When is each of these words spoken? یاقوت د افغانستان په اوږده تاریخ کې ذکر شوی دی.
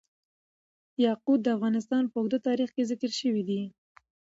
یاقوت 1.05 1.39
د 1.43 1.47
افغانستان 1.55 2.03
په 2.07 2.15
اوږده 2.19 2.39
تاریخ 2.47 2.69
کې 2.75 2.87
ذکر 2.91 3.11
شوی 3.19 3.43
دی. 3.49 3.61